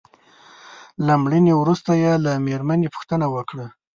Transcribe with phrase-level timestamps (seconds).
[1.05, 3.65] له مړینې وروسته يې له مېرمنې پوښتنه وکړه.